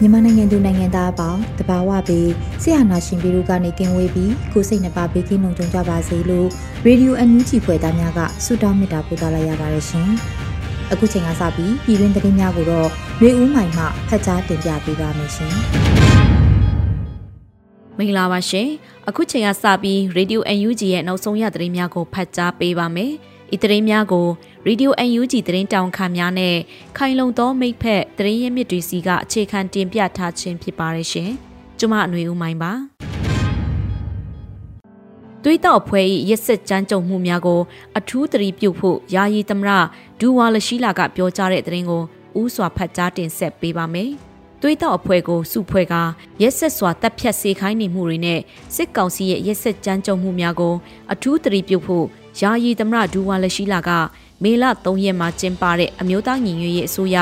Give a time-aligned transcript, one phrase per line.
[0.00, 2.30] မြန်မာနိုင်ငံသူနိုင်ငံသားအပေါင်းတဘာဝပြီး
[2.62, 6.48] ဆရာနာရှင်ပြည်တို့ကနေကင်းဝေးပြီးကိုစိတ်နှပါဘေးကင်းလုံခြုံကြပါစေလို့
[6.86, 10.08] ရေဒီယိုအန်ယူဂျီဖွယ်သားများကဆုတောင်းမေတ္တာပို့သလိုက်ရပါတယ်ရှင်။
[10.92, 12.88] အခုချိန်ကစပြီးပြည်တွင်းသတင်းများကိုတော့
[13.22, 15.54] ရွေဦးမိုင်မှဖတ်ကြားတင်ပြပေးပါမယ်ရှင်။
[17.98, 18.68] မင်္ဂလာပါရှင်။
[19.08, 23.12] အခုချိန်ကစပြီးရေဒီယိုအန်ယူဂျီရဲ့နောက်ဆုံးရသတင်းများကိုဖတ်ကြားပေးပါမယ်။
[23.54, 24.26] ဤသတင်းများကို
[24.66, 26.56] ရေဒီယို UNG သတင်းတောင်ခံများနဲ့
[26.96, 31.30] ခိုင်လုံသောမိဖက်သတင်းရင်းမြစ်တွေစီကအခြေခံတင်ပြထားခြင်းဖြစ်ပါရဲ့ရှင်။
[31.78, 32.72] ကျွန်မအຫນွေဦးမိုင်းပါ။
[35.42, 37.60] တွေးတောက်ဖွဲ၏ရက်ဆက်ကြမ်းကြုံမှုများကို
[37.98, 39.70] အထူးသတိပြုဖို့ယာယီသမရ
[40.20, 42.02] ဒူဝါလရှိလာကပြောကြားတဲ့သတင်းကို
[42.40, 44.10] ဥစွာဖတ်ကြားတင်ဆက်ပေးပါမယ်။
[44.62, 45.94] တွေးတောက်အဖွဲကိုစုဖွဲ့က
[46.42, 48.40] ရက်ဆက်စွာတပ်ဖြတ်စေခိုင်းနေမှုတွေနဲ့
[48.74, 50.74] စစ်ကောင်စီရဲ့ရက်ဆက်ကြမ်းကြုံမှုများကို
[51.12, 52.06] အထူးသတိပြုဖို့
[52.40, 53.90] ယာယီသမရဒူဝါလက်ရှိလာက
[54.42, 57.16] မေလ3ရက်မှာကျင်းပတဲ့အမျိုးသားညီညွတ်ရေးအစိုးရ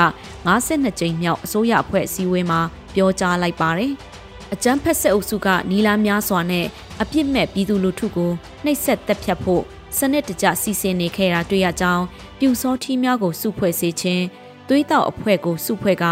[0.47, 2.59] 52ကြိမ်မြောက်အစိုးရအဖွဲ့အစည်းအဝေးမှာ
[2.93, 3.93] ပြောကြားလိုက်ပါတယ်။
[4.53, 6.65] အကြမ်းဖက်စစ်အုပ်စုကနီလာများစွာနဲ့
[7.01, 8.31] အပြစ်မဲ့ပြည်သူလူထုကို
[8.63, 9.63] နှိပ်စက်တပ်ဖြတ်ဖို့
[9.97, 12.03] စနစ်တကျစီစဉ်နေခဲ့တာတွေ့ရကြောင်း
[12.39, 14.23] ပြူစောထီးများကိုစုဖွဲ့စေခြင်း
[14.67, 16.05] သွေးတောက်အဖွဲ့ကိုစုဖွဲ့က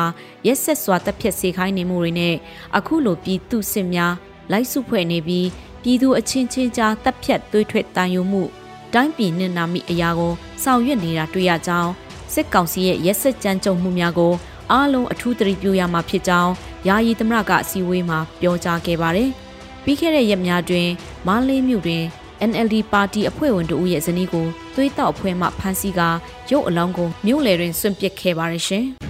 [0.48, 2.36] ရက်ဆက်စွာတပ်ဖြတ်စေခိုင်းနေမှုတွေနဲ့
[2.78, 4.14] အခုလိုပြည်သူစစ်များ
[4.52, 5.48] လိုက်စုဖွဲ့နေပြီး
[5.84, 8.44] ပြည်သူအချင်းချင်းကြားတပ်ဖြတ်သွေးထွက်တန်ယုံမှု
[8.94, 10.34] တိုင်းပြည်နဲ့နာမိအရာကို
[10.64, 11.92] ဆောင်ရွက်နေတာတွေ့ရကြောင်း
[12.34, 14.34] စစ်ကောင်စီရဲ့ရက်စက်ကြမ်းကြုတ်မှုများကို
[14.72, 16.52] အားလုံးအထူးသတိပြုရမှာဖြစ်ကြောင်း
[16.88, 19.30] ယာယီသမရကအစည်းအဝေးမှာပြောကြားခဲ့ပါတယ်။
[19.84, 20.88] ပြီးခဲ့တဲ့ရက်များတွင်
[21.28, 22.04] မန္တလေးမြို့တွင်
[22.50, 26.10] NLD ပါတီအဖွဲ့ဝင်တို့ရဲ့ဇနီးကိုသွေးတောက်အဖွဲ့မှဖမ်းဆီးကာ
[26.50, 28.86] ရုပ်အလောင်းကိုမြို့လယ်တွင်ဆွန့်ပစ်ခဲ့ပါတယ်ရှင်။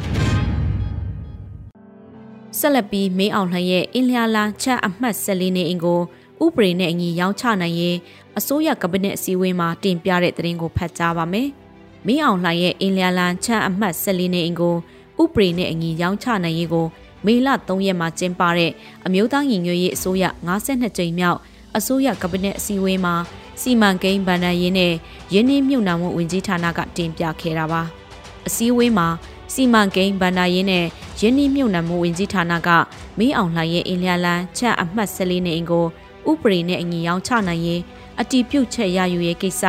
[2.59, 6.01] ဆက်လက်ပြီးမင်းအောင်လှိုင်ရဲ့အင်လျာလာချက်အမှတ်14နေအင်ကို
[6.43, 7.97] ဥပဒေနဲ့အညီရောင်းချနိုင်ရင်
[8.37, 11.49] အစိုးရကပနစ်အစည်းအဝေးမှာတင်ပြတဲ့သတင်းကိုဖတ်ကြားပါမယ်။
[12.05, 14.75] မင်းအောင်လှိုင်ရဲ့အင်လျာလန်ချမ်းအမှတ်14နေအင်ကို
[15.21, 16.85] ဥပဒေနဲ့အညီရောင်းချနိုင်ရေးကို
[17.25, 18.71] မေလ3ရက်မှာကျင်းပတဲ့
[19.05, 21.39] အမျိုးသားညီညွတ်ရေးအစိုးရ52ကြိမ်မြောက်
[21.77, 23.15] အစိုးရကပနစ်အစည်းအဝေးမှာ
[23.61, 24.93] စီမံကိန်းဗဏ္ဍာရေးနဲ့
[25.33, 27.81] ရင်းနှီးမြှုပ်နှံမှုဝန်ကြီးဌာနကတင်ပြခဲ့တာပါ။
[28.47, 29.07] အစည်းအဝေးမှာ
[29.53, 30.85] စီမံကိန်းဗဏ္ဍာရေးနဲ့
[31.21, 32.69] ရင်းနှီးမြှုပ်နှံမှုဝန်ကြီးဌာနက
[33.17, 35.85] မင်းအောင်လှိုင်ရဲ့အင်လျာလန်ချက်အမှတ်14နေအင်ကို
[36.31, 37.81] ဥပဒေနဲ့အညီရောင်းချနိုင်ရေး
[38.19, 39.63] အတီးပြုတ်ချက်ရယူရေးကိစ္စ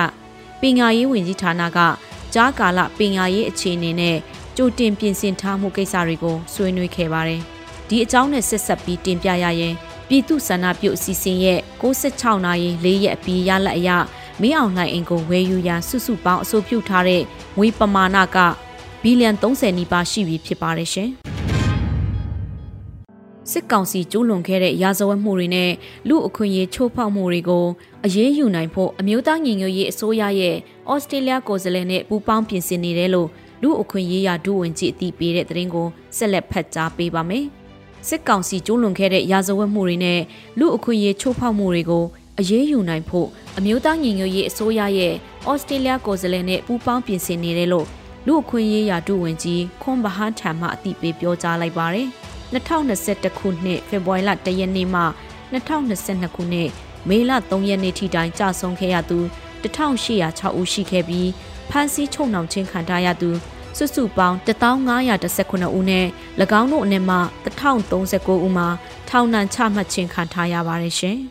[0.61, 1.79] ပညာရေးဝန်ကြီးဌာနက
[2.35, 4.17] ကြားကာလပညာရေးအခြေအနေနဲ့
[4.57, 7.41] ကြိုတင်ပြင်ဆင်ထားမှုကိစ္စတွေကိုဆွေးနွေးခဲ့ပါတယ်။
[7.89, 9.75] ဒီအကြောင်းနဲ့ဆက်ဆက်ပြီးတင်ပြရရင်
[10.09, 13.91] ပြည်သူဆန္ဒပြုအစီအစဉ်ရဲ့66နာရီ၄ရက်အပြီးရလက်အရ
[14.41, 17.23] မင်းအောင်လှိုင်အင်ကိုဝယ်ယူရန်စုစုပေါင်းအဆိုပြုထားတဲ့
[17.59, 18.37] ငွေပမာဏက
[19.03, 21.11] ဘီလီယံ30နီးပါးရှိပြီဖြစ်ပါတယ်ရှင်။
[23.51, 25.71] စစ်ကောင်စီကျူးလွန်ခဲ့တဲ့ရာဇဝတ်မှုတွေနဲ့
[26.09, 27.67] လူအခွင့်အရေးချိုးဖောက်မှုတွေကို
[28.05, 30.57] အရေးယူနိုင်ဖို့အမျိုးသားညီညွတ်ရေးအစိုးရရဲ့
[30.93, 33.29] ဩစတြေးလျကိုယ်စားလှယ်နဲ့ပူးပေါင်းပြင်ဆင်နေတယ်လို့
[33.63, 37.45] လူအခွင့်အရေးရာဒုဝန်ကြီးအသိပေးတဲ့သတင်းကိုဆက်လက်ဖတ်ကြားပေးပါမယ်။
[38.09, 40.21] စစ်ကောင်စီကျူးလွန်ခဲ့တဲ့ရာဇဝတ်မှုတွေနဲ့
[40.59, 42.05] လူအခွင့်အရေးချိုးဖောက်မှုတွေကို
[42.41, 43.29] အရေးယူနိုင်ဖို့
[43.59, 45.15] အမျိုးသားညီညွတ်ရေးအစိုးရရဲ့
[45.51, 47.87] ဩစတြေးလျကိုယ်စားလှယ်နဲ့ပူးပေါင်းပြင်ဆင်နေတယ်လို့
[48.27, 52.09] လူအခွင့်အရေးရာဒုဝန်ကြီးခွန်ဘဟန်ထံမှအသိပေးပြောကြားလိုက်ပါတယ်။
[52.55, 55.03] 2021ခုနှစ်ဖေဖော်ဝါရီလ1ရက်နေ့မှ
[55.53, 56.71] 2022ခုနှစ်
[57.09, 59.19] မေလ3ရက်နေ့ထိတိုင်ကြာဆုံးခဲ့ရသူ
[59.65, 61.29] 1806ဦးရှိခဲ့ပြီး
[61.71, 63.31] ဖမ်းဆီးချုပ်နှောင်ခြင်းခံထားရသူ
[63.77, 66.07] စုစုပေါင်း1519ဦးနဲ့၎
[66.61, 68.69] င်းတို့အနက်မှ1039ဦးမှာ
[69.09, 71.19] ထောင်ဒဏ်ချမှတ်ခြင်းခံထားရပါတယ်ရှင်။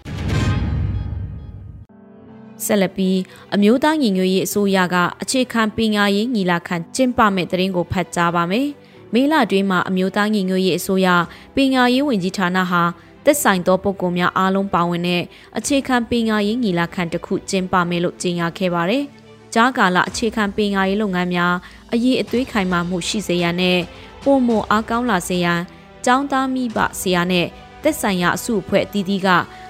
[2.66, 3.18] ဆက်လက်ပြီး
[3.56, 8.68] အမျိုးသားညီညွတ်ရေးအစိုးရကအခြေခံပညာရေးညီလာခံကျင်းပမဲ့တဲ့ရင်ကိုဖတ်ကြားပါမယ်။
[9.14, 11.08] မေလတွင်းမှာအမျိုးသားညီညွတ်ရေးအစိုးရ
[11.56, 12.84] ပညာရေးဝန်ကြီးဌာနဟာ
[13.26, 15.24] သက်ဆိုင်သောပုဂ္ဂိုလ်များအားလုံးပါဝင်တဲ့
[15.58, 19.04] အခြေခံပညာရေးညီလာခံတစ်ခုကျင်းပမယ်လို့ကြေညာခဲ့ပါတယ်။
[19.54, 21.54] ကြားကာလအခြေခံပညာရေးလုပ်ငန်းများ
[21.94, 23.80] အရေးအသွေးခိုင်မာမှုရှိစေရန်နဲ့
[24.24, 25.62] ပုံမအားကောင်းလာစေရန်
[26.06, 27.48] ကျောင်းသားမိဘဆရာနဲ့
[27.84, 29.28] သက်ဆိုင်ရာအစုအဖွဲ့အသီးသီးက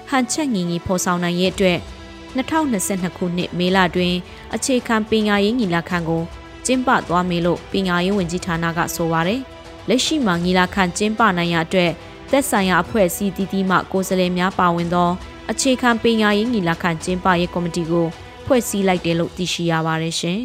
[0.08, 1.78] ဟန်ချက်ညီညီဖော်ဆောင်နိုင်ရဲ့အတွက်
[2.36, 4.14] 2022ခုနှစ်မေလတွင်
[4.54, 6.22] အခြေခံပညာရေးညီလာခံကို
[6.66, 9.40] ကျင်းပသွားမယ်လို့ပညာရေးဝန်ကြီးဌာနကဆိုပါတယ်။
[9.88, 11.90] လက်ရှိမှာညီလာခံကျင်းပနိုင်ရအတွက်
[12.30, 15.10] သက်ဆိုင်ရာအဖွဲ့အစည်းတည်တည်မှကိုယ်စားလှယ်များပါဝင်သော
[15.50, 18.06] အခြေခံပညာရေးညီလာခံကျင်းပရေးကော်မတီကို
[18.46, 20.40] ဖွဲ့စည်းလိုက်တယ်လို့သိရှိရပါတယ်ရှင်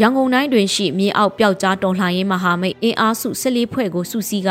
[0.00, 4.50] ရန်ကုန်တိုင်းတွင်ရှိမြေအောက်ပျောက်ကြားတော်လှန်ရေးမဟာမိတ်အင်အားစု14ဖွဲ့ကိုစုစည်းက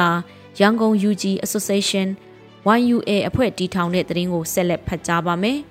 [0.59, 2.07] ရန်ကုန် UG Association
[2.79, 5.59] YUA အဖွဲ့တည်ထောင်တဲ့သတင်းကိုဆက်လက်ဖတ်ကြားပါမယ်။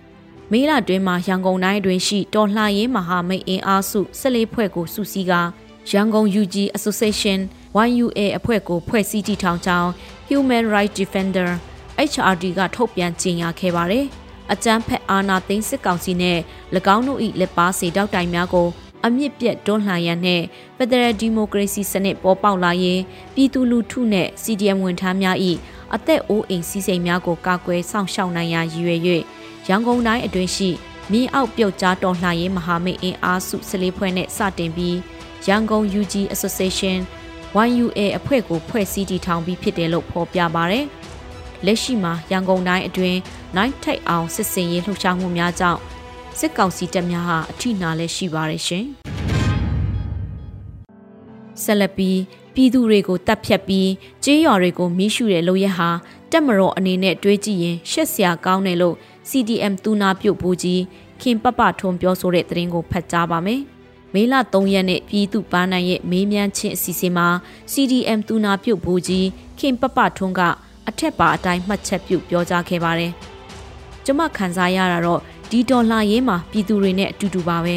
[0.53, 5.33] မေလတွင်မှာရန်ကုန်တိုင်းတွင်ရှိတော်လှန်ရေးမဟာမိတ်အင်အားစု14ဖွဲ့ကိုစုစည်းက
[5.91, 7.39] ရန်ကုန် UG Association
[7.89, 9.91] YUA အဖွဲ့ကိုဖွဲ့စည်းတည်ထောင်ကြောင်း
[10.29, 11.49] Human Rights Defender
[12.11, 14.07] HRD ကထုတ်ပြန်ကြေညာခဲ့ပါတယ်။
[14.53, 16.39] အကြမ်းဖက်အာဏာသိမ်းစစ်ကောင်စီနဲ့၎
[16.95, 18.69] င်းတို့၏လက်ပါစီတောက်တိုင်များကို
[19.05, 20.43] အမြင့်ပြတ်တွန်းလှန်ရန်နဲ့
[20.77, 23.01] ဖက်ဒရယ်ဒီမိုကရေစီစနစ်ပေါ်ပေါက်လာရင်
[23.35, 25.37] ပြည်သူလူထုနဲ့ CDM ဝန်ထမ်းများ၏
[25.95, 29.01] အသက်အိုးအိမ်စီးစိမ်များကိုကာကွယ်စောင့်ရှောက်နိုင်ရန်ရည်ရွယ်၍
[29.69, 30.71] ရန်ကုန်တိုင်းအတွင်းရှိ
[31.13, 34.99] မြင်းအောက်ပြုတ်ကြားတော်လှန်ရေးမဟာမိတ်အင်အားစု၁၄ဖွဲ့နဲ့စတင်ပြီး
[35.47, 36.99] ရန်ကုန် UG Association
[37.69, 40.87] YUA အဖွဲ့ကိုဖွဲ့စည်းတည်ထောင်ပြီးဖြစ်တယ်လို့ဖော်ပြပါရယ်
[41.65, 43.19] လက်ရှိမှာရန်ကုန်တိုင်းအတွင်း
[43.57, 45.81] နိုင်ထိုက်အောင်စစ်စင်ရေးလှုပ်ရှားမှုများကြောင့်
[46.39, 48.85] စစ်ကောင်စီတပ်များဟာအထိနာလည်းရှိပါရဲ့ရှင်
[51.63, 52.19] ဆက်လက်ပြီး
[52.55, 53.89] ပြည်သူတွေကိုတပ်ဖြတ်ပြီး
[54.25, 55.91] ကြေးရွာတွေကိုမီးရှို့တဲ့လုပ်ရဟာ
[56.33, 58.97] တက်မတော်အနေနဲ့တွေးကြည့်ရင်ရှက်စရာကောင်းတယ်လို့
[59.31, 60.83] CDM တူနာပြုတ်ဘူးကြီး
[61.21, 63.61] ခင်ပပထုံပြောဆိုတဲ့သတင်းကိုဖတ်ကြားပါမယ်။
[64.15, 67.29] မေလ3ရက်နေ့ပြည်သူ့ပန်းနိုင်ရဲ့မေးမြန်းခြင်းအစီအစဉ်မှာ
[67.73, 69.27] CDM တူနာပြုတ်ဘူးကြီး
[69.59, 70.41] ခင်ပပထုံက
[70.89, 73.13] အထက်ပါအတိုင်းမှတ်ချက်ပြုပြောကြားခဲ့ပါတယ်။
[74.05, 75.21] ကျမခံစားရတာတော့
[75.51, 77.77] ဒီဒေါ်လာရေးမှာပြည်သူတွေနဲ့အတူတူပါပဲ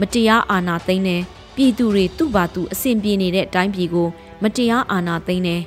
[0.00, 1.22] မတရားအာဏာသိမ်းတယ်
[1.56, 4.08] ပြည်သူတွေသူ့ဘာသူအဆင်ပြေနေတဲ့အတိုင်းပြည်ကို
[4.42, 5.62] မတရားအာဏာသိမ်းတယ်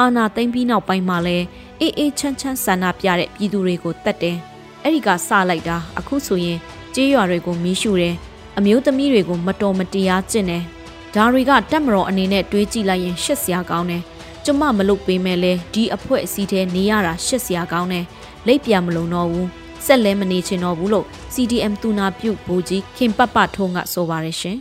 [0.00, 1.38] အာဏာသိမ်းပြီးနောက်ပိုင်းမှာလဲ
[1.80, 4.36] အေးအေးချမ်းချမ်းဆန္ဒပြတဲ့ပြည်သူတွေကိုတတ်တယ်
[4.82, 6.58] အဲ့ဒီကစလိုက်တာအခုဆိုရင်
[6.94, 8.14] ကြေးရွာတွေကိုမီးရှို့တယ်
[8.58, 10.64] အမျိုးသမီးတွေကိုမတော်မတရားကျင့်တယ်
[11.14, 14.02] ဒါတွေကတက်မတော်အနေနဲ့တွေးကြည့်လိုက်ရင်ရှက်စရာကောင်းတယ်
[14.44, 18.04] ကျမမလုပ်ပေးမဲ့လဲဒီအဖွဲအစည်းထဲနေရတာရှက်စရာကောင်းတယ်
[18.46, 19.48] လိပ်ပြမလုံတော့ဘူး
[19.86, 24.58] ဆက်လဲမနေချင်တော့ဘူးလို့ CDM တူနာပြုတ်ဘူကြီးခင်ပပထုံးကဆိုပါတယ်ရှင်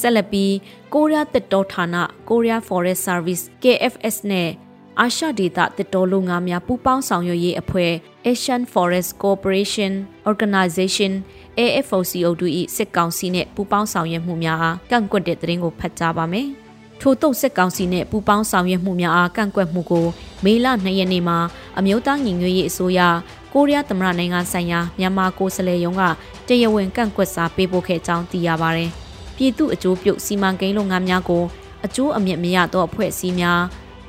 [0.00, 0.54] ဆက်လက်ပြီး
[0.92, 1.84] ကိုရီးယားတစ်တော်ဌာန
[2.28, 4.48] Korea Forest Service KFS နဲ့
[4.98, 7.92] အာရှဒေသတစ်တော်လုပ်ငန်းများပူးပေါင်းဆောင်ရွက်ရေးအဖွဲ့
[8.30, 9.92] Asian Forest Cooperation
[10.30, 11.12] Organization
[11.58, 12.42] AFOCO2
[12.76, 16.48] ၏စစ်ကောင်စီနဲ့ပူးပေါင်းဆောင်ရွက်မှုများအားကန့်ကွက်တဲ့သတင်းကိုဖတ်ကြားပါမယ်။
[17.00, 20.06] ထို့တုတ်စစ်ကောင်စီနဲ့ပူးပေါင်းဆောင်ရွက်မှုများအားကန့်ကွက်မှုကို
[20.44, 21.38] မေလ2ရက်နေ့မှာ
[21.78, 23.00] အမျိုးသားညီညွတ်ရေးအစိုးရ
[23.52, 26.02] ကိုရီးယားသမ္မတနိုင်ငံဆိုင်ရာမြန်မာကိုယ်စားလှယ်ရုံးက
[26.48, 28.84] တရားဝင်ကန့်ကွက်စာပေးပို့ခဲ့ကြောင်းသိရပါဗျ။
[29.36, 31.44] ပြည်သူအကျိုးပြုစီမံကိန်းလုပ်ငန်းများကို
[31.84, 33.60] အကျိုးအမြတ်မရသောအဖွဲ့အစည်းများ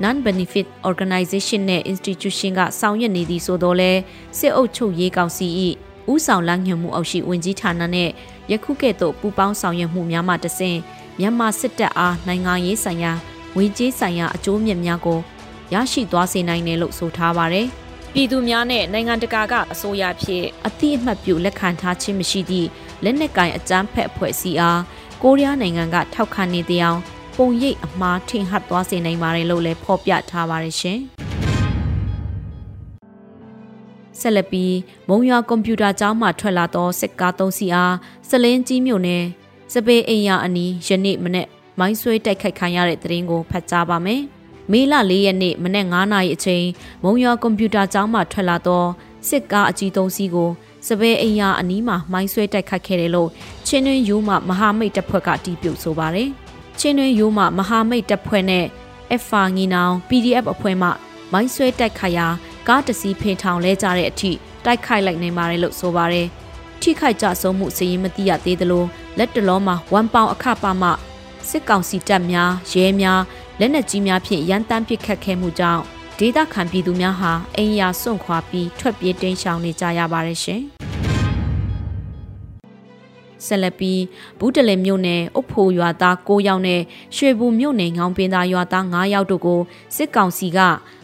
[0.02, 3.92] non-benefit organization နဲ့ institution ကဆောင်ရွက်နေသည်ဆိုတော့လဲ
[4.38, 5.46] စစ်အုပ်ချုပ်ရေးကောင်စီ၏
[6.12, 8.10] ဥဆောင်လမ်းညွှန်မှုအောက်ရှိဝင်ကြီးဌာနနဲ့
[8.50, 10.78] ယခုကဲ့သို့ပူးပေါင်းဆောင်ရွက်မှုများမှတဆင့်
[11.20, 13.12] မြန်မာစစ်တပ်အားနိုင်ငံရေးဆိုင်ရာ
[13.54, 15.18] ငွေကြေးဆိုင်ရာအကျိုးမြတ်များကို
[15.74, 17.66] ရရှိသွားစေနိုင်တယ်လို့ဆိုထားပါတယ်။
[18.12, 22.68] ပြည်သူများနဲ့နိုင်ငံတကာကအစိုးရဖြစ်အတိအမှတ်ပြုလက်ခံထားခြင်းမရှိသည့်
[23.04, 24.80] လက်နက်ကင်အကြမ်းဖက်အဖွဲ့အစည်းအား
[25.22, 27.00] ကိုရီးယားနိုင်ငံကထောက်ခံနေတဲ့အကြောင်း
[27.36, 30.98] ပုံရိပ်အမှားထင်ဟပ်သွားစေနိုင်ပါတယ်လို့လည်းဖော်ပြထားပါတယ်ရှင်။
[34.20, 34.76] ဆက်လက်ပြီး
[35.08, 37.94] မုံရွာကွန်ပျူတာကျောင်းမှထွက်လာသောစစ်ကား၃စီးအား
[38.28, 39.24] စလင်းကြီးမြို့နယ်
[39.72, 41.46] စပယ်အိမ်ယာအနီးယနေ့မနေ့
[41.78, 44.22] မိုင်းဆွဲတိုက်ခိုက်ခံရတဲ့သတင်းကိုဖတ်ကြားပါမယ်။
[44.72, 46.66] မေလ၄ရက်နေ့မနေ့9နာရီအချိန်
[47.02, 48.84] မုံရွာကွန်ပျူတာကျောင်းမှထွက်လာသော
[49.28, 50.50] စစ်ကားအကြီးသုံးစီးကို
[50.86, 53.30] စပယ်အိမ်ယာအနီးမှာမိုင်းဆွဲတိုက်ခိုက်ခဲ့တယ်လို့
[53.66, 56.30] ချင်းတွင်းယူမှမဟာမိတ်တပ်ဖွဲ့ကတီးပြုတ်ဆိုပါတယ်။
[56.82, 58.66] ချင်းတွင်းယူမှမဟာမိတ်တပ်ဖွဲ့နဲ့
[59.24, 60.88] FA ငီနောင် PDF အဖွဲ့မှ
[61.32, 62.28] မိုင်းဆွဲတိုက်ခိုက်ရာ
[62.68, 64.30] ကားတစီးဖင်ထောင်လဲကြတဲ့အထိ
[64.64, 66.26] တိုက်ခိုက်လိုက်နိုင်ပါတယ်လို့ဆိုပါတယ်။
[66.80, 68.84] ထိခိုက်ကြဆုံးမှုစည်ရင်မသိရသေးသလို
[69.18, 70.88] လက်တလုံးမှာဝမ်ပေါင်အခပါမှ
[71.48, 73.20] စစ်ကောင်စီတပ်များရဲများ
[73.60, 75.82] လက်နက်ကြီးများဖြင့်ရန်တမ်းပစ်ခတ်ခဲ့မှုကြောင့်
[76.18, 80.62] ဒေသခံပြည်သူများဟာအိမ်ယာစွန့်ခွာပြီးထွက်ပြေးတိမ်းရှောင်နေကြရပါတယ်ရှင်
[83.46, 84.02] ဆက်လက်ပြီး
[84.38, 86.80] ဘူးတလင်မြို့နယ်အုတ်ဖိုရွာသား9ယောက်နဲ့
[87.16, 89.60] ရွှေဘူမြို့နယ်ငောင်ပင်သားရွာသား9ယောက်တို့ကို
[89.96, 90.58] စစ်ကောင်စီက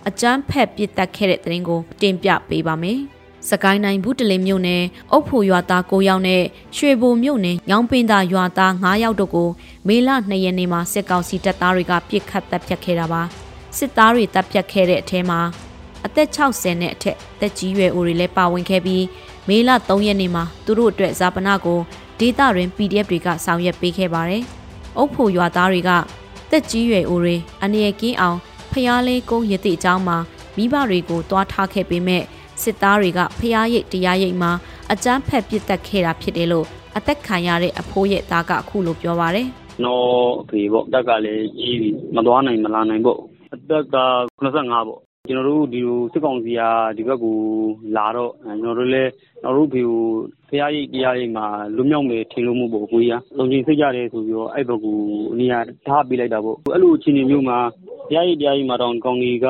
[0.09, 3.01] အကြမ်းဖက်ပစ်တက်ခဲ့တဲ့တဲ့ရင်ကိုတင်ပြပေးပါမယ်။
[3.51, 6.43] စကိုင်းတိုင်းဘူးတလင်မြို့နယ်အုတ်ဖိုရွာသား9ယောက်နဲ့
[6.77, 9.49] ရွှေဘိုမြို့နယ်ညောင်ပင်သာရွာသား9ယောက်တို့ကို
[9.89, 13.23] မေလ2ရက်နေ့မှာစစ်ကောင်စီတပ်သားတွေကပြစ်ခတ်တပ်ဖြတ်ခဲ့တာပါ
[13.79, 15.41] စစ်သားတွေတပ်ဖြတ်ခဲ့တဲ့အထဲမှာ
[16.07, 19.05] အသက်60နဲ့အထက်သက်ကြီးရွယ်အိုတွေလည်းပါဝင်ခဲ့ပြီး
[19.49, 21.81] မေလ3ရက်နေ့မှာသူတို့အတွက်ဇာပနာကို
[22.21, 24.43] ဒေတာတွင် PDF တွေကဆောင်ရွက်ပေးခဲ့ပါတယ်။
[24.97, 25.91] အုပ်ဖို့ရွာသားတွေက
[26.51, 28.39] တက်ကြီးရွယ်အိုတွေအနေရကင်းအောင်
[28.73, 30.19] ဖျားလေးကုန်းရတိအကြောင်းမှာ
[30.57, 32.23] မိဘတွေကိုတွားထားခဲ့ပေမဲ့
[32.63, 34.53] စစ်သားတွေကဖျားရိတ်တရားရိတ်မှာ
[34.93, 39.47] အကြမ်းဖက်ပစ်တက်ခဲ့တာဖြစ်တယ်လို့အသက်ခံရတဲ့အဖိုးရဲ့သားကအခုလိုပြောပါရယ်။
[39.85, 40.07] နော်
[40.41, 43.19] အဖေပေါ့တက်ကလည်းကြီးပြီမသွားနိုင်မလာနိုင်ပေါ့
[43.55, 43.97] အသက်က
[44.43, 46.61] 85ပေါ့ ကျွန်တော်တို့ ဒီလိုစစ်ကောင်စီက
[46.97, 47.37] ဒီဘက်ကို
[47.97, 49.11] လာတော့ ကျွန်တော်တို့လည်း
[49.43, 50.03] ကျွန်တော်တို့ဖေကို
[50.49, 54.99] ဖရားရိတ်တရားရိတ်မှာ လွတ်မြောက်မယ်ထင်လို့မှုပေါ့ကိုကြီးက လုံခြုံစိတ်ကြတယ်ဆိုပြီးတော့ အဲ့ဘက်ကို
[55.33, 55.53] အနည်း
[55.87, 57.59] ထားပေးလိုက်တာပေါ့ အဲ့လိုအခြေအနေမျိုးမှာ
[58.09, 59.47] ဖရားရိတ်တရားရိတ်မှာတော့ကောင်ကြီးက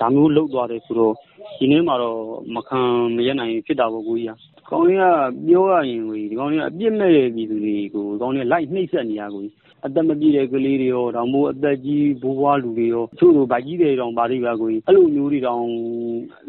[0.00, 1.14] ဒါမျိုးလှုပ်သွားတယ်ဆိုတော့
[1.58, 2.20] ဒီနေ့မှာတော့
[2.54, 2.80] မခံ
[3.16, 4.32] မရနိုင်ဖြစ်တာပေါ့ကိုကြီးက
[4.70, 5.04] ကောင်းလေးက
[5.48, 9.54] ပြောရရင်ကိုဒီကောင်းလေးကအပြစ်မဲ့တဲ့ပြည်သူတွေကိုကောင်းလေးလိုက်နှိပ်စက်နေရကိုကြီး
[9.86, 15.62] အသက်မပြည့်တဲ့ကလေးတွေရော ဒါမှမဟုတ်အသက်ကြီးဘိုးဘွားလူတွေရော တချို့ဆို ဗိုက်ကြီးတွေတောင်ပါသေးပါကိုကြီး အဲ့လိုမျိုးတွေတောင်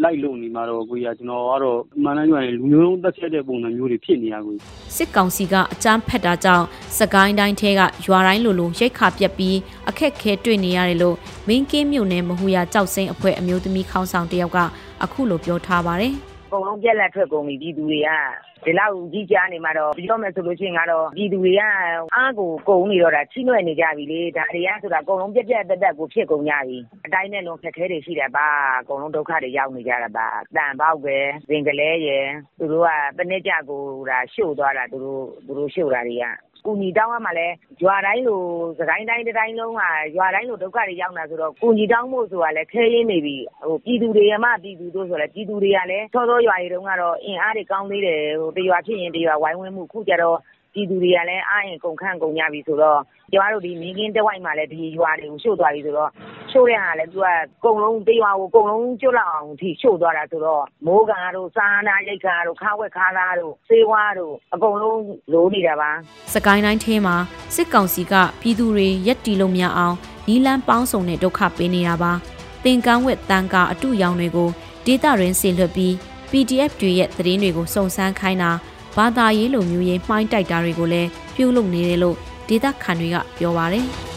[0.03, 4.63] လိုက်လို့နေမှာတော့ ကိုကြီးက ကျွန်တော်ကတော့မှန်တမ်းပြောရင် လူမျိုးလုံးသက်ဖြတ်တဲ့ပုံစံမျိုးတွေဖြစ်နေရကိုကြီး
[4.95, 6.65] စစ်ကောင်စီက အကြမ်းဖက်တာကြောင့်
[6.97, 9.57] စကိုင်းတိုင်းထဲက ရွာတိုင်းလိုလို ရိတ်ခါပြက်ပြီး
[9.89, 11.15] အခက်ခဲတွေ့နေရတယ်လို့
[11.47, 14.59] မင်းကင်းမြို့နယ် မဟူရကြောက်စင်းအဖွဲ့ အမျိုးသမီးခေါင်းဆောင်တယောက်က
[15.03, 18.09] အခုလိုပြောထားပါတယ် အကုန်လုံးပြက်လက်ထွက်ကုန်ပြီပြည်သူတွေက
[18.65, 21.61] ဒီလောက်ကြီးကြားနေမှာတော့ပြောမယ်ဆိုလို့ရှိရင်ကတော့ပြည်သူတွေက
[22.15, 28.47] အားကိုကုန်နေတော့တာချိနှွဲ့နေကြပြီလေဒါတွေကဆိုတာအကုန်လုံးပြက်ပြက်တက်တက်ကိုဖြစ်ကုန်ကြပြီအတိုင်းနဲ့လုံးခက်ခဲတွေရှိတယ်ပါ
[28.79, 31.17] အကုန်လုံးဒုက္ခတွေရောက်နေကြတာပါတန်ပေါက်ပဲ
[31.49, 32.27] ပင်ကလေးရယ်
[32.59, 36.25] သူတို့ကပနစ်ကြကိုဒါရှို့သွားတာသူတို့သူတို့ရှို့တာတွေက
[36.65, 37.47] ကူညီတောင်းရမှာလဲ
[37.83, 38.41] ရွာတိုင်းလို
[38.79, 39.81] စကိုင်းတိုင်းတိုင်းလုံးက
[40.17, 43.35] ရွာတိုင်းလို ဒုက္ခတွေရောက်နေတာဆိုတော့ ကူညီတောင်းဖို့ဆိုတာလဲခဲရင်းနေပြီ
[43.67, 50.37] ဟိုပြည်သူတွေကမှ ပြည်သူတို့ဆိုလဲပြည်သူတွေကလည်းသောသောရွာတွေတုန်းကတော့ အင်အားတွေကောင်းသေးတယ်ဟိုတရွာဖြစ်ရင် တရွာဝိုင်းဝန်းမှုခုကြတော့
[50.79, 52.99] ပြည်သူတွေကလည်း အားရင်ကုန်ခန့်ကုန်ကြပြီဆိုတော့
[53.33, 56.09] ကျမတို့ဒီမင်းကင်းတဝိုက်မှာလည်း ဒီရွာတွေကို ရှို့သွားပြီဆိုတော့
[56.51, 57.27] ရှို့တဲ့ဟာလည်း သူက
[57.63, 65.01] ကုံလုံးတရွာကိုကုံလုံးကျွတ်လောက်အောင်ထိ ရှို့သွားတာဆိုတော့ မိုးကန်တို့ စားနာရိတ်ကန်တို့ ခါဝက်ခါသားတို့စေးဝါတို့ အကုန်လုံး
[65.33, 65.91] လိုးနေတာပါ
[66.33, 67.15] စကိုင်းတိုင်းထဲမှာ
[67.55, 69.95] စစ်ကောင်စီက ပြည်သူတွေရက်တီလို့မရအောင်
[70.27, 72.13] နီလန်းပေါင်းစုံနဲ့ ဒုက္ခပေးနေတာပါ
[72.63, 74.49] သင်္ကန်းဝက်တန်ကအတုရောင်တွေကို
[74.85, 75.93] ဒေတာရင်းဆင်လွှတ်ပြီး
[76.31, 78.51] PDF တွေရဲ့ သတင်းတွေကို စုံစမ်းခိုင်းတာ
[78.97, 82.15] ဘာသာရေးလိုမျိုးရေးမှိုင်းတိုက်တာတွေကိုလည်းပြုလုပ်နေတယ်လို့
[82.47, 83.85] ဒေသခံတွေကပြောပါတယ်။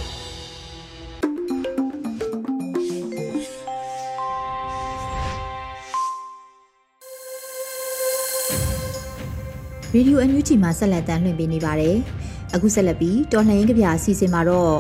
[9.95, 11.97] ရေဒီယိုအန်ယူဂျီမှာဆက်လက်တမ်းလွှင့်ပေးနေပါတယ်။
[12.55, 14.75] အခုဆက်လက်ပြီးတော်လှန်ရေးကြပြအစီအစဉ်မှာတော့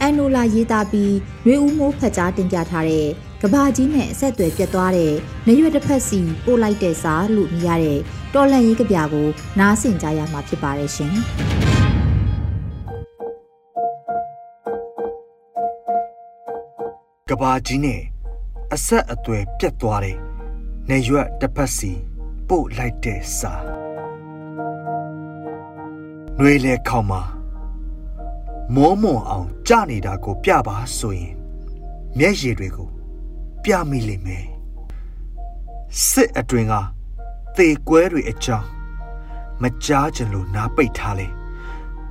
[0.00, 1.14] အန်နိုလာရေးသားပြီး
[1.46, 3.06] ရွေဦးမိုးဖတ်ကြားတင်ပြထားတဲ့
[3.42, 5.12] ကဘာကြီးနဲ့အဆက်အသွယ်ပြတ်သွားတဲ့
[5.46, 8.00] နေရွက်တစ်ဖက်စီပို့လိုက်တဲ့စာလို့မြင်ရတဲ့
[8.34, 9.26] တော်လန်ရေးကြပြကို
[9.58, 11.14] နားဆင်ကြရမှာဖြစ်ပါတယ်ရှင်။
[17.30, 18.00] ကဘာကြီးနဲ့
[18.74, 20.18] အဆက်အသွယ်ပြတ်သွားတဲ့
[20.90, 21.92] နေရွက်တစ်ဖက်စီ
[22.48, 23.52] ပို့လိုက်တဲ့စာ
[26.38, 27.22] နှွေလေခေါမှာ
[28.74, 31.34] မောမွန်အောင်ကြနေတာကို ပြပါဆိုရင်
[32.18, 32.88] မျက်ရည်တွေကို
[33.64, 34.46] ပြမိလိမ့်မယ်
[36.08, 36.74] စစ်အတွင်က
[37.56, 38.68] သေကွဲတွေအကြောင်း
[39.62, 41.28] မကြားကြလို့နားပိတ်ထားလေ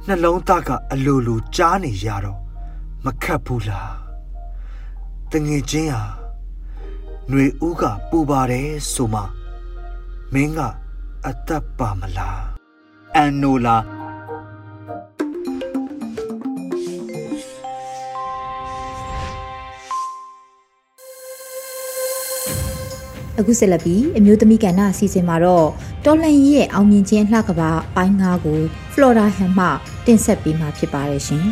[0.08, 2.40] နှလုံးသားကအလိုလိုကြားနေရတော့
[3.06, 3.94] မခတ်ဘူးလား
[5.32, 6.04] တငယ်ချင်းဟာ
[7.30, 9.22] ຫນွေဦးကပူပါတယ်ဆိုမှ
[10.34, 10.60] မင်းက
[11.28, 12.44] အသက်ပါမလား
[13.16, 13.78] အန်နိုလာ
[23.40, 25.68] အခုဆက်လက်ပြီးအမျိုးသမီးကဏ္ဍအစီအစဉ်မှာတော့
[26.06, 28.60] တော်လှန်ရေးရဲ့အောင်မြင်ခြင်းလှကပါပိုင်း၅ကို
[28.94, 29.68] Flora Han မှ
[30.06, 31.46] တင်ဆက်ပေးမှာဖြစ်ပါတယ်ရှင်။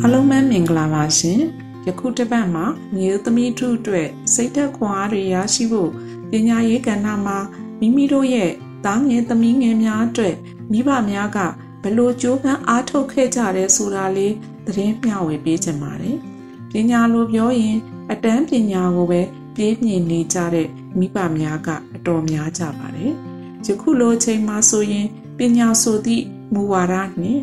[0.00, 1.40] အားလုံးပဲမင်္ဂလာပါရှင်။
[1.86, 2.64] ယခုတစ်ပတ်မှာ
[2.96, 5.90] မျိုးသမီးတို့အတွက်စိတ်သက်ခွန်အားတွေရရှိဖို့
[6.30, 7.38] ပညာရေးကဏ္ဍမှာ
[7.80, 8.50] မိမိတို့ရဲ့
[8.84, 10.34] သားငယ်သမီးငယ်များအတွက်
[10.72, 11.38] မိဘများက
[11.82, 14.34] ဘလို့ကြိုးပမ်းအားထုတ်ခဲ့ကြတယ်ဆိုတာလေး
[14.68, 16.16] သတင်းမျှဝေပေးချင်ပါတယ်။
[16.70, 17.76] ပညာလိုပြောရင်
[18.12, 19.20] အတန်းပညာကိုပဲ
[19.54, 23.12] ပြေးမြင်နေကြတဲ့မိဘများကအတော်များကြပါတယ်။
[23.66, 25.06] ယခုလိုချိန်မှာဆိုရင်
[25.38, 27.42] ပညာဆိုသည့်မူဝါဒနှင့်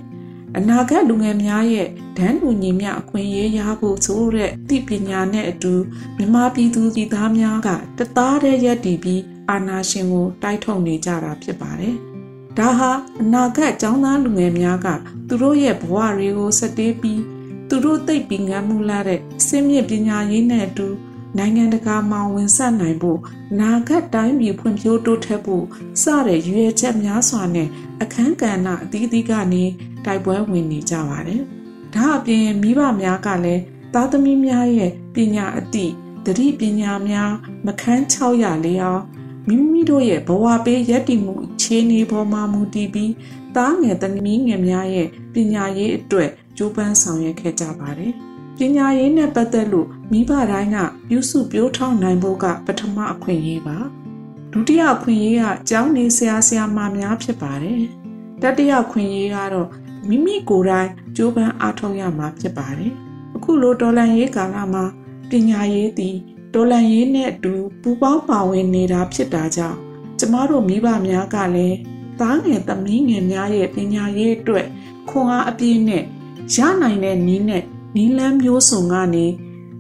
[0.57, 5.73] အနာဂတ်လူငယ်များရဲ့ဒန်းတူညီမျှအခွင့်အရေးရဖို့ဆိုတဲ့သိပညာနဲ့အတူ
[6.17, 11.97] မြမပြည်သူပြည်သားများကတသားတည်းရပ်တည်ပြီးအာဏာရှင်ကိုတိုက်ထုတ်နေကြတာဖြစ်ပါတယ်။
[12.57, 14.87] ဒါဟာအနာဂတ်ចောင်းသားလူငယ်များက
[15.27, 17.21] သူတို့ရဲ့ဘဝတွေကိုစတေးပြီး
[17.69, 20.87] သူတို့သိပ်ပင်ငန်းမှုလာတဲ့စင်မြင့်ပညာရေးနဲ့အတူ
[21.37, 23.19] နိုင်ငံတကာမှာဝင်ဆက်နိုင်ဖို့
[23.59, 25.65] နာဂတ်တိုင်းပြည်ဖွံ့ဖြိုးတိုးတက်ဖို့
[26.01, 27.67] စတဲ့ရွေချက်များစွာနဲ့
[28.01, 29.63] အခန်းကဏ္ဍအသီးသီးကနေ
[30.05, 31.41] တိုက်ပွဲဝင်နေကြပါတယ်။
[31.95, 33.61] ဒါအပြင်မိဘများကလည်း
[33.93, 35.91] သားသမီးများရဲ့ပညာအသည့်
[36.25, 37.31] သတိပညာများ
[37.65, 39.03] မခန်း600လေအောင်
[39.47, 43.13] မိမိတို့ရဲ့ဘဝပေးရည်တည်မှုခြေနေပေါ်မှာမူတည်ပြီး
[43.55, 48.13] တားငယ်သမီးငယ်များရဲ့ပညာရေးအတွက်ကြိုးပမ်းဆောင်ရွက်ခဲ့ကြပါတယ်။
[48.57, 50.77] ပညာရေးနဲ့ပတ်သက်လို့မိဘတိုင်းက
[51.09, 53.77] ပြုစုပြောထောင်နိုင်ဖို့ကပထမအခွင့်အရေးပါ။
[54.51, 57.81] ဒုတိယအခွင့်အရေးကကျောင်းနေဆရာဆရာမများဖြစ်ပါတယ်။
[58.41, 59.69] တတိယအခွင့်အရေးကတော့
[60.09, 62.93] မိမိကိုယ်တိုင်ကြိုးပမ်းအားထုတ်ရမှာဖြစ်ပါတယ်။
[63.35, 64.83] အခုလိုတော်လန်ရေးကာလမှာ
[65.29, 66.15] ပညာရေးသည်
[66.55, 69.77] တော်လန်ရေးနဲ့အတူပူပေါင်းပါဝင်နေတာဖြစ်တာကြောင့်
[70.19, 71.77] ကျမတို့မိဘများကလည်း
[72.19, 74.65] သားငယ်သမီးငယ်များရဲ့ပညာရေးအတွက်
[75.09, 76.03] ခွန်အားအပြည့်နဲ့
[76.55, 77.63] ရနိုင်တဲ့နည်းနဲ့
[77.95, 79.25] နီးလန်းမျိုးစုံကနေ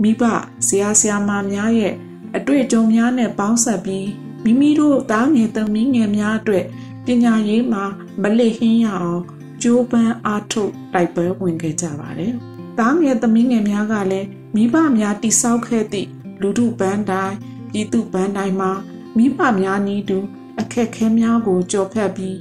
[0.01, 0.23] မိဘ
[0.67, 1.93] ဆရာဆရာမများရဲ့
[2.37, 4.09] အတွေ့အကြုံများနဲ့ပေါင်းစပ်ပြီး
[4.43, 6.65] မိမိတို့သားငယ်သမီးငယ်များအတွက်
[7.05, 7.83] ပညာရေးမှာ
[8.21, 9.21] မလစ်ဟင်းရအောင်
[9.61, 12.33] ကြိုးပမ်းအားထုတ်တိုက်ပွဲဝင်ခဲ့ကြပါတယ်။
[12.79, 16.09] သားငယ်သမီးငယ်များကလည်းမိဘများတိဆောက်ခဲ့သည့်
[16.41, 17.35] လူထုပန်းတိုင်း
[17.71, 18.71] ပြည်သူပန်းတိုင်းမှာ
[19.17, 20.17] မိဘများနည်းတူ
[20.59, 22.37] အခက်ခဲများကိုကြော်ဖြတ်ပြီး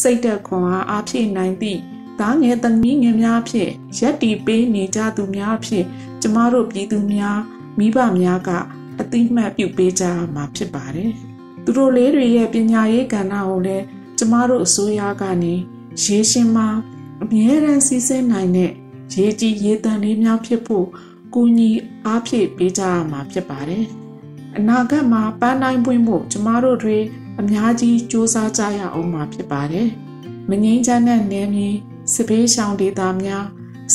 [0.00, 1.80] စိတ်သက်ခွန်အားအားဖြည့်နိုင်သည့်
[2.20, 5.86] သားငယ်သမီးငယ်များဖြင့်ရက်တီပေးနေကြသူများဖြင့်
[6.22, 7.38] ကျမတို့ပြည်သူများ
[7.78, 8.50] မိဘများက
[9.00, 11.12] အတိမတ်ပြုပေးကြမှာဖြစ်ပါတယ်။
[11.64, 13.84] သူတို့လေးတွေရဲ့ပညာရေးကဏ္ဍကိုလည်း
[14.18, 15.54] ကျမတို့အစိုးရကနေ
[16.02, 16.68] ရေရှင်းမှာ
[17.22, 18.72] အမြဲတမ်းစီးဆင်းနိုင်တဲ့
[19.14, 20.86] ရေကြီးရေတန်လေးများဖြစ်ဖို့
[21.34, 21.70] ကူညီ
[22.06, 23.84] အားဖြည့်ပေးကြရမှာဖြစ်ပါတယ်။
[24.56, 26.98] အနာဂတ်မှာပန်းတိုင်းပွင့်ဖို့ကျမတို့တွေ
[27.40, 29.88] အများကြီးစူးစမ်းကြရအောင်မှာဖြစ်ပါတယ်။
[30.48, 31.68] မငိမ့်ချမ်းတဲ့နယ်မြေ
[32.14, 33.46] စပေးရှောင်ဒေသများ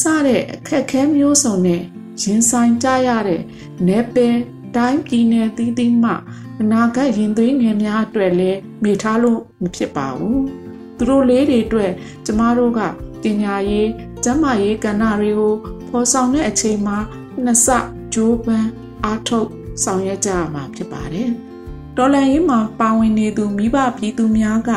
[0.01, 1.81] စတဲ့အခက်ခဲမျိုးစုံနဲ့
[2.21, 3.41] ရင်ဆိုင်ကြရတဲ့
[3.87, 4.35] နယ်ပယ်
[4.75, 6.13] တိုင်းပြည်နယ်သီးသီးမှ
[6.61, 10.39] အနာဂတ်ရင်သွေးငယ်များအတွက်လည်းမိထားလို့မဖြစ်ပါဘူး။
[10.97, 11.91] သူတို့လေးတွေအတွက်
[12.25, 12.79] ကျမတို့က
[13.23, 13.87] ပညာရေး၊
[14.23, 15.53] ကျန်းမာရေးကဏ္ဍတွေကို
[15.89, 16.97] ဖော်ဆောင်တဲ့အချိန်မှာ
[17.45, 17.67] နှစ်ဆ
[18.13, 18.69] ဂျိုးပန်း
[19.03, 19.49] အားထုတ်
[19.83, 21.29] ဆောင်ရွက်ကြရမှာဖြစ်ပါတယ်။
[21.97, 24.71] ဒေါ်လာရေးမှာပါဝင်နေသူမိဘပြည်သူများက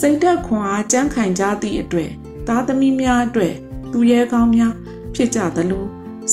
[0.00, 2.10] စိတ်သက်ခွန်အားကြမ်းခိုင်ကြသည့်အတွက်
[2.48, 3.54] သားသမီးများအတွက်
[3.92, 4.72] သူရဲကောင်းများ
[5.14, 5.84] ဖြစ်ကြသလို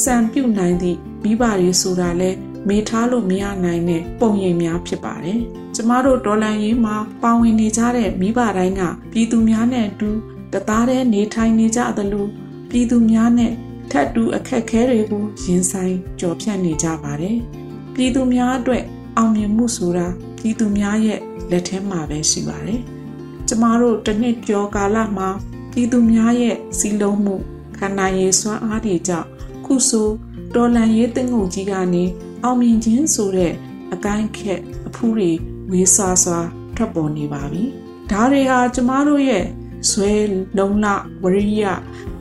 [0.04, 2.30] စံပြုတ်နိုင်သည့်မိဘတွေဆိုတာလဲ
[2.68, 5.40] မေထားလို့မရနိုင်တဲ့ပုံရိပ်များဖြစ်ပါတယ်။
[5.76, 10.10] ကျမတို့ဒေါ်လာရေးမှာပါဝင်နေကြတဲ့မိဘတိုင်းကပြည်သူများနဲ့အတူ
[10.54, 12.26] တသားတည်းနေထိုင်နေကြသလို
[12.70, 13.54] ပြည်သူများနဲ့
[13.92, 17.38] ထပ်တူအခက်ခဲတွေကိုရင်ဆိုင်ကြော်ဖြတ်နေကြပါတယ်။
[17.94, 18.84] ပြည်သူများအတွက်
[19.18, 20.08] အောင်မြင်မှုဆိုတာ
[20.42, 21.20] ပြည်သူများရဲ့
[21.52, 22.82] လက်ထဲမှာပဲရှိပါတယ်။
[23.48, 25.30] ကျမတို့တစ်နှစ်ကျော်ကာလမှာ
[25.72, 27.36] ပြည်သူများရဲ့စီလုံးမှု
[27.78, 29.28] ခန္ဓာရည်စွမ်းအားတွေကြောင့်
[29.66, 30.10] ခုဆို
[30.56, 32.04] တော်လန်ရေးတင်ငုံကြီးကနေ
[32.44, 33.54] အောင်မြင်ခြင်းဆိုတဲ့
[33.94, 35.32] အကိုင်းခက်အဖူးတွေ
[35.72, 36.40] ဝေးဆွာဆွာ
[36.76, 37.64] ထွက်ပေါ်နေပါပြီ။
[38.12, 39.46] ဒါတွေဟာကျမတို့ရဲ့
[39.90, 40.12] ဇွဲ
[40.58, 40.86] လုံလ
[41.24, 41.64] ဝရိယ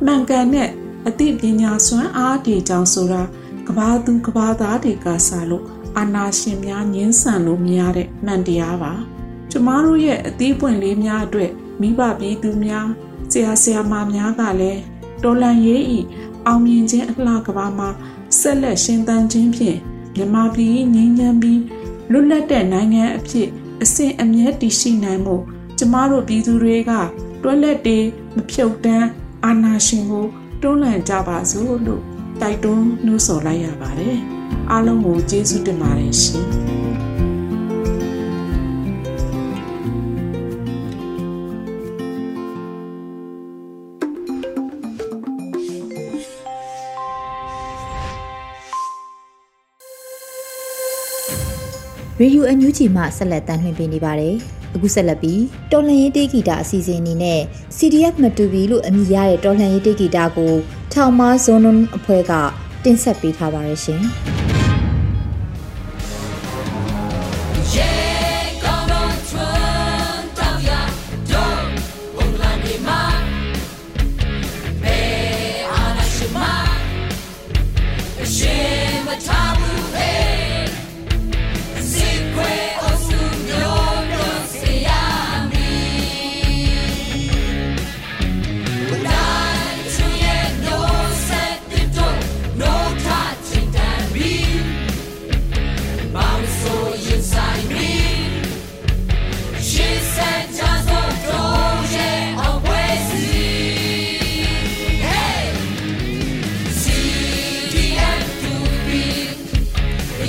[0.05, 0.71] မှန်ကန်တဲ့
[1.09, 3.23] အသိပညာစွမ်းအားတွေကြောင့်ဆိုတာ
[3.67, 5.65] ကဘာသူကဘာသားတွေကစားလို့
[5.99, 8.93] အာနာရှင်များညှင်းဆန်လို့မရတဲ့မှန်တရားပါ
[9.51, 12.87] ကျမတို့ရဲ့အသီးပွင့်လေးများအတွက်မိဘပြည်သူများ
[13.33, 14.81] ဆရာဆရာမများကလည်း
[15.23, 15.99] တော်လန်ရေးဤ
[16.47, 17.89] အောင်မြင်ခြင်းအလှကဘာမှာ
[18.39, 19.79] ဆက်လက်ရှင်သန်ခြင်းဖြင့်
[20.15, 21.61] မြန်မာပြည်ငြိမ်းချမ်းပြီး
[22.11, 23.49] လွတ်လပ်တဲ့နိုင်ငံအဖြစ်
[23.83, 25.37] အစဉ်အမြဲတည်ရှိနိုင်မှု
[25.79, 26.93] ကျမတို့ပြည်သူတွေက
[27.43, 27.99] တွက်လက်တွေ
[28.35, 29.09] မဖြုတ်တမ်း
[29.45, 30.27] အာနာရှင်ကို
[30.62, 32.03] တွန်းလှန်ကြပါစို့လို့
[32.40, 34.18] တိုက်တွန်းနှိုးဆော်လိုက်ရပါတယ်။
[34.70, 36.46] အားလုံးကိုကျေးဇူးတင်ပါတယ်ရှင်။
[52.23, 54.35] Radio NUG မှဆက်လက်တမ်းလှည့်ပေးနေပါတယ်။
[54.75, 57.41] အခုဆက်လက်ပြီးတော်လှန်ရေးတေးဂီတာအစီအစဉ်အနေနဲ့
[57.77, 60.55] CDF မတူဘီလို့အမည်ရတဲ့တော်လှန်ရေးတေးဂီတာကို
[60.93, 62.33] ထောင်မဇွန်နွန်အဖွဲ့က
[62.85, 64.03] တင်ဆက်ပေးထားပါရရှင်။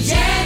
[0.04, 0.41] yeah.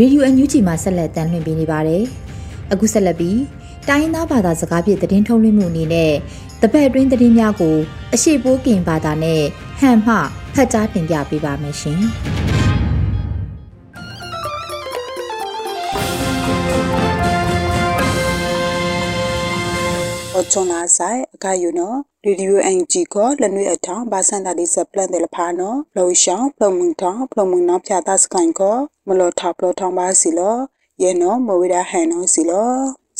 [0.00, 2.02] ရေဒီယိုအန်ယူဂျီမှာဆက်လက်တမ်းလွှင့်ပေးနေပါတယ်။
[2.72, 3.40] အခုဆက်လက်ပြီး
[3.88, 6.12] တိုင်းရင်းသားဘာသာစကားဖြင့်သတင်းထုတ်လွှင့်မှုအနေနဲ့
[6.62, 7.76] တပတ်အတွင်းသတင်းများကို
[8.14, 9.42] အရှိပိုးကင်ဘာသာနဲ့
[9.80, 10.14] ဟန်မှ
[10.54, 12.00] ဖတ်ကြားတင်ပြပေးပါမယ်ရှင်။
[20.36, 30.56] အချွန်လာဆိုင်အခါယူနော် ရေဒီယိုအန်ဂျီကိုလနွေအထောင်ဘာစန်တာဒီစပလန်တယ်လဖာနော်လောရှောင်းပလမုန်ထောင်ပလမုန်နော်ဖြာတာစကန်ကိုမလောထောက်ပလောထောင်ပါစီလော
[31.02, 32.72] ယေနော်မဝိဒါဟန်နော်စီလော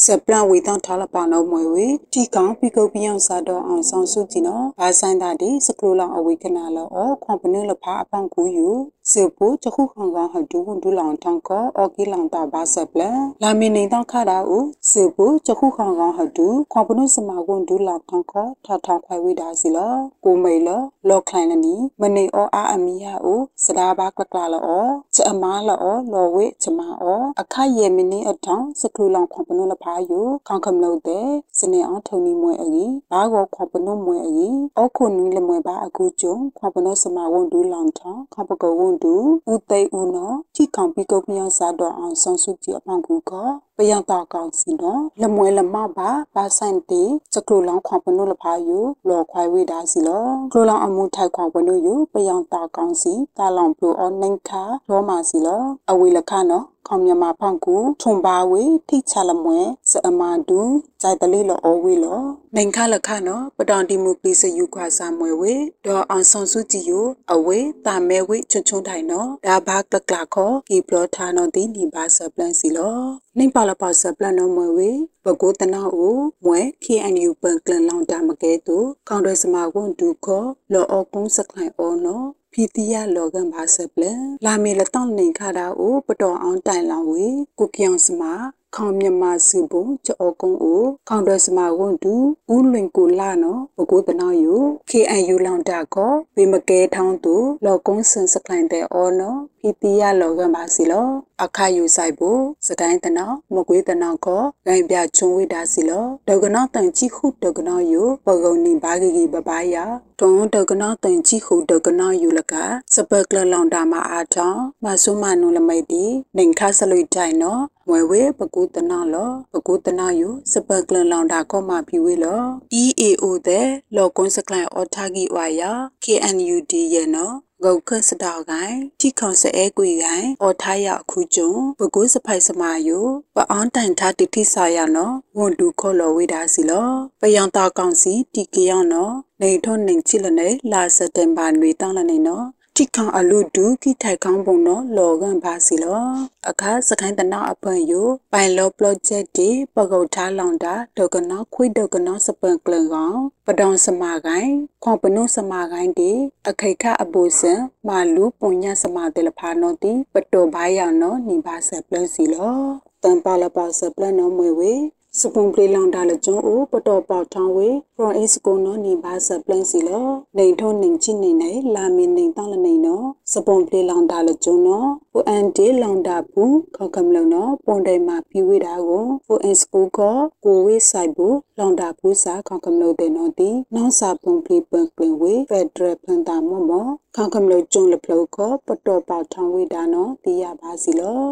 [0.05, 8.69] စပလန်ဝေတောင်းထားလပနောမွေဝေတီကောင်ပိကုတ်ပြောင်းစားတော့အောင်ဆောင်စုကြည့်နော်ဘာဆိုင်တာဒီစကလိုလောင်အဝေကနာလောအောခွန်ပနလဖာအပန့်ကူယူ
[9.13, 19.95] စေပူချခုခေါင်ကောင်ဟဒူဒူလောင်ထောင်းကောအော်ကီလောင်တာဘာစပလန်လာမီနေတော့ခါတာဦးစေပူချခုခေါင်ကောင်ဟဒူခွန်ပနုစမာကွန်ဒူလောင်ထောင်းကောထထောင်းခွိုင်ဝေတာစီလော
[20.25, 31.27] ကိုမိလောလောခလိုင်လနီမနေအောအာအမီယာဦးစဒါဘာကလကလာလောချအမားလောလောဝေချမအောအခယေမီနီအထောင်းစကလူလောင်ခွန်ပနုလဖာယူခေါင်ခမလို့တဲ့
[31.59, 39.15] စနေအောင်ထုံနီမွဲအကြီးဘာကောခွန်ပနုမွဲအကြီးအောခုနီလမွဲပါအခုကျုံခွန်ပနုစမာဝန်ဒူလောင်ထောင်းခေါပကောဝန်တူ
[39.53, 43.33] ဦးသိဦးနော်ထိခေါင်ပြီးကုတ်မြောက်စားတော့အောင်ဆောင်စုကြည့်အပေါင်းကူက
[43.81, 47.03] ပယံတာကောင်စီနော်လမွဲလမပါဘာဆိုင်တေ
[47.35, 60.61] စကလိုလောင်ခွန်ပနုလဖာယူလော်ခွိုင်ဝေတာစီလောကလိုလောင်အမှုထိုက်ခွန်ပနုယူပယံတာကောင်စီတာလောင်ပလိုအနိုင်ခါလောမာစီလောအဝေလခနော်ခေါမြမဖောင်ကူထုံပါဝေထိချလမွဲစအမဒူ
[61.03, 62.21] ဂျိုင်တလီလောအဝေလော
[62.57, 65.55] နိုင်ခလခနော်ပတောင်ဒီမိုကရေစီယူခွာစာမွဲဝေ
[65.87, 66.93] ဒေါ်အောင်ဆောင်စုကြည်ယ
[67.33, 72.99] အဝေတာမဲဝေချွချွန်ထိုင်နော်ဒါဘာကကလာခောကီပလောထာနော်ဒီနီဘာဆပလန်စီလော
[73.39, 74.91] နိပါလပါဆပလန်နော်မွဲဝေ
[75.25, 84.05] ပကိုတနာအိုမွဲ KNU ပန်ကလန်လောင်တာမကဲတူကောင်ရဲစမာကွန်ဒူခောလောအကုန်းစခိုင်အောနော်ဖီတီယာလောကန်ဘာဆပလ
[84.45, 87.27] လာမီလတောင်းနေခါတာအိုပတော်အောင်တိုင်လောင်ဝေ
[87.59, 88.33] ကုပြောင်စမာ
[88.77, 92.15] ခေါမြမစုပုံကြောကုံအိုခေါန်ဒစမာဝန်တူ
[92.55, 101.09] ဦးလွင်ကိုလာနော်ဘကိုတနာယို KNU လောင်တာကောဝေမကဲထောင်းတူလောကုန်းစင်စကလိုင်းတဲ့အော်နော်ဖီတီယာလောကန်ပါစီလော
[101.45, 109.85] အခါယူဆိုင်ဖို့စတိုင်းတနောမကွေးတနောကောဂိုင်ပြချုံဝိတာစီလောဒေါကနောတန်ချိခုဒေါကနောယိုပဂုံနိဘာဂီဂီဘဘာယာ
[110.21, 112.55] တွန်ဒေါကနောတန်ချိခုဒေါကနောယိုလက
[112.95, 116.05] စပကလလောင်တာမအားထောင်းမဆုမနုလမိတ်တီ
[116.37, 122.43] နှင်ခါဆလွိတိုင်နော် မွယ်ဝဲပကူတနာလောပကူတနာယိုစပကလလောင်တာကောမဖြူဝေလော
[122.83, 125.71] EAO တဲ့လောကွန်စကလန်အော်ထာဂီဝါယာ
[126.05, 142.47] KNUD ရဲ့နော်ဂုတ်ခစတောက်ကိုင်ထိခေါစအဲကွေကိုင်အော်ထားရအခုကျုံဘကုစဖိုက်စမာယိုပအောင်တိုင်ထားတိတိဆာရနော်ဝန်တူခေါ်လော်ဝေတာစီလောပယံတာကောင်စီတီကယောနော်နေထွန်းနေချီလနေလာစက်တင်ဘာနွေတောင်းလနေနော်
[142.83, 146.03] တိခေါအလူဒူခိထိုက်ခေါပုံနော်လော်ကန်ပါစီလော
[146.49, 154.51] အခါစခိုင်းတနာအပွင့်ယိုပိုင်လောပလော့ဂျက်တီပကုတ်ထားလောင်တာဒေါကနောခွိဒေါကနောစပန်ကလန်ကောင်ပဒေါန်စမာကိုင်
[154.83, 156.11] ခွန်ပနုစမာကိုင်တီ
[156.49, 157.53] အခိခအပူစံ
[157.89, 162.59] မာလူပုညစမာတေလဖာနောတီပတောဘာယာနောနိဘာဆပလန်စီလော
[163.03, 164.75] တန်ပါလပါဆပလန်နောမွေဝေ
[165.19, 170.07] စပွန်ပလီလောင်တာလကျွန်းအိုပတော်ပေါထောင်းဝေပရောအစ်ကိုနော်နီဘာဆပလန်စီလော
[170.39, 191.25] နေထုံးနေချိနေနေလာမင်းနေတောင်းလနေနော်စပွန်ပလီလောင်တာလကျွန်းနော်ပူအန်ဒီလောင်တာဘူးခေါကမလုံနော်ပွန်တိုင်မှာပြီးဝေတာကိုပူအင်စကူကောကိုဝေးဆိုင်ဘူးလောင်တာဘူးစာခေါကမလုံတဲ့နော်တီနော်စာပွန်ပလီပန်ကလင်ဝေဖက်ဒရယ်ဖန်တာမော့မော့ခေါကမလုံကျွန်းလဖလောက်ကောပတော်ပေါထောင်းဝေတာနော်တီးရပါစီလော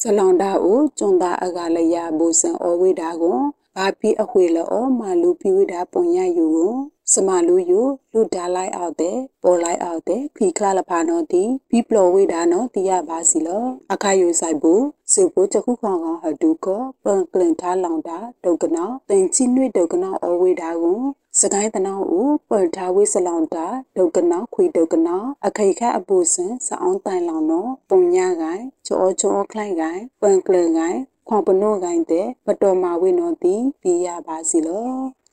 [0.00, 3.38] ဆလောင်တာကိုကျွန်းသားအကလည်းရဘူးစံအဝေးတာကို
[3.76, 6.74] ဘာပြီးအခွေလောမာလူပြီးဝေးတာပုံရယူကို
[7.12, 7.80] စမလူယူ
[8.12, 21.00] လူဒါလိုက်အောင်တဲ့ပေါ်လိုက်အောင်တဲ့ဖီခလာလဖာနော်တီပြီးပလော်ဝေးတာနော်တီရပါစီလောအခါယူဆိုင်ဘူးစေဖို့ချခုခေါင်ကောင်ဟဒူကောပန်ကလင်ထားလောင်တာဒုကနောတင်ချိနွေဒုကနောအဝေးတာကို
[21.40, 23.66] စကိုင်းတနောဦးပေါ်ထားဝေးစလောင်တာ
[23.96, 34.90] ဒုကနောခွေဒုကနောအခိခအပူစင်စအောင်တိုင်လောင်နော်ပုံညကိုင်ချောချောခလိုက်ကိုင်ပန်ကလင်ကိုင်ခွန်ပနောကိုင်တဲ့ပတော်မာဝေနော်တီပြီးရပါစီလော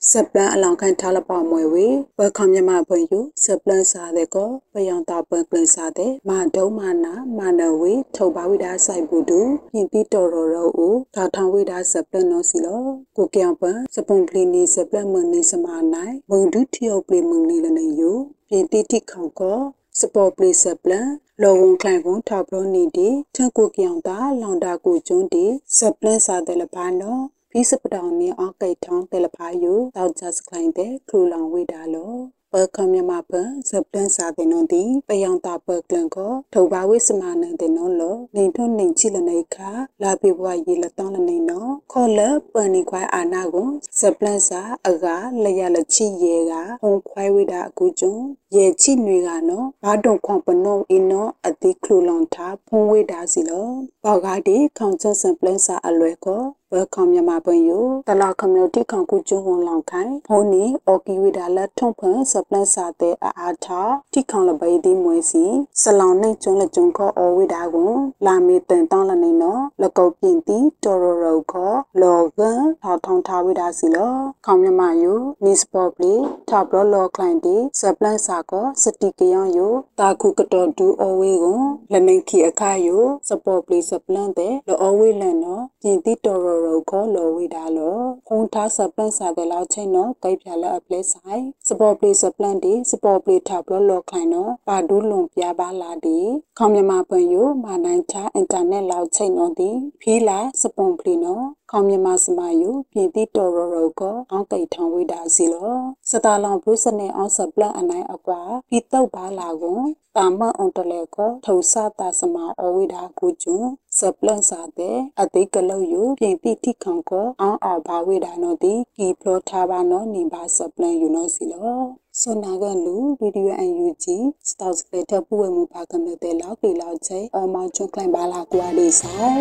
[0.08, 1.86] စပလန်အလောင်ခိုင်ထားလပမွယ်ဝေ
[2.18, 9.40] ဝက်ခေါမြမဖွင့်ယူစပလန်စားတဲ့ကောပယံတာပွင့်ကလင်စားတဲ့မာဒုံမာနာမာနဝေထုတ်ပါဝိဒါဆိုင်ဘူးတူ
[9.72, 12.82] ပြင်ပြီးတော်တော်ရောဦးထာထောင်ဝိဒါစပလန်နော်စီလော
[13.16, 18.12] ကိုကံပန်စပွန်ပလီနီစပလန်မနီစမာနိုင်မုံဒုထီယိုပလီမုန်နီလနေယူ
[18.48, 19.60] ပြင်တိတိခေါကော
[20.00, 21.08] စပေါ်ပလီစပလန်
[21.42, 25.46] လောဝန်ခလိုက်ကွန်ထောက်ပလောနီဒီထန်ကိုကြောင်တာလောင်တာကိုကျွန်းဒီ
[25.78, 32.14] စပလန်စားတဲ့လဘာနော် ဖီစပတောင်မီအောက်ကိတ်ထောင်းတယ်လဖာယူတောက်ကြစကလိုင်းတဲ့ခလူလောင်ဝေတာလော
[32.52, 33.32] ပကမြမပ
[33.68, 39.70] ဇပလန်စာတဲ့နော်ဒီပယံတာပကလန်ကိုထောဘာဝိစမနန်တဲ့နော်လောနေထွန်းနေချိလနေခါ
[40.02, 42.20] လာပေဘွားရေလတောင်းလနေနော်ခေါ်လ
[42.52, 43.68] ပနိခွိုင်အာနာကို
[44.00, 45.06] ဇပလန်စာအက
[45.44, 48.14] လရလချိရေကဟုံခွိုင်ဝိတာအကူကျုံ
[48.56, 53.68] ရေချိနွေကနော်ဘာတုံခွန်ပနုံအင်းနော်အတိခလူလွန်တာဖုံဝိတာစီလော
[54.04, 57.70] ဘောက်ကားဒီခေါင်ချဆန်ပလန်စာအလွယ်ကို ဘခေါမြန်မာပွင့်ယ
[58.08, 63.80] တလာကွန်မြူနတီခေါကူကျုံဝန်လောင်ခိုင်ဖုန်နီအော်ကီဝီဒါလက်ထုံဖန်စပလန်စာတဲ့အာထာ
[64.12, 65.44] တီခေါလဘေးဒီမွေစီ
[65.80, 67.92] ဆလောင်နေကျုံလက်ကျုံခေါ်အော်ဝီဒါကို
[68.26, 74.14] လာမီတန်တောင်းလနေနော်လကောက်ပြင်တီတော်ရရောခေါ်လောဂန်ထောက်ထောင်းထားဝီဒါစီလော
[74.46, 75.04] ခေါမြန်မာယ
[75.44, 76.14] နီစပေါ်ပလီ
[76.48, 79.58] ထောက်ဘလောကလိုင်းတီစပလန်စာကောစတီကယောယ
[79.98, 82.88] တာခုကတော်ဒူအော်ဝေကိုလနေခီအခါယ
[83.28, 96.18] စပေါ်ပလီစပလန်တဲ့လောအော်ဝေလန်နော်ပြင်တီတော်ရရောခေါ်လောဝီဒါလောဖုန်ထားစပလန်စာတဲ့လောက်ချင်းနော်ကိပြလာအပလက်ဆိုင်စပေါ်ပလီစပလန်တီစပေါ်ပလီထောက်ဘလောလောကလိုင်းနော်ပါဒူးလွန်ပြပါလာဒီ
[96.58, 99.70] ခေါမြန်မာပွင့်ယမာနိုင်ချာအင်တာနက်လောက်ချင်းနော်ဒီ
[100.00, 105.74] ဖီလာစပွန်ပလီနော်ခေါမြန်မာစမယုပြည်တိတော်ရရောကအောင်းကိထောင်ဝိဒါစီလော
[106.10, 109.84] စတာလောင်ဘုစနေအောင်စပလန်အနိုင်အကွာပြီးတော့ပါလာကွန်
[110.16, 113.70] တာမအွန်တလေကိုထုံစတာစမအဝိဒါကိုကျွန်း
[114.00, 121.78] စပလန်စာတဲ့အတိတ်ကလောက်ယပြည်တိတိခေါင်ကိုအောင်းအောင်ဘာဝိဒါနော်ဒီကီပလောထားပါနော်နေပါစပလန်ယူနော်စီလော
[122.20, 124.16] ဆွနာကလူဗီဒီယိုအန်ယူဂျီ
[124.48, 129.40] စတောက်စကလက်ထပ်ပွေမှုပါကမဲ့တဲ့လောက်ဒီလောက်ချေအမောင်ကျွန်းကလိုင်ပါလာကွာလေးဆိုင်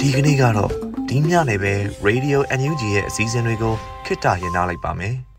[0.00, 0.70] ဒီကနေ့ကတော့
[1.08, 1.74] ဒီညနေပဲ
[2.06, 3.74] Radio NUG ရဲ့အစည်းအဝေးတွေကို
[4.06, 5.16] ခਿੱတရနာလိုက်ပါမယ်။